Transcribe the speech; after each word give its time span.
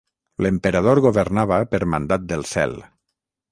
L'emperador 0.45 1.01
governava 1.07 1.61
per 1.75 1.81
mandat 1.93 2.27
del 2.35 2.49
Cel. 2.55 2.77